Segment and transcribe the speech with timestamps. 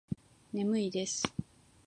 [0.79, 1.31] 眠いです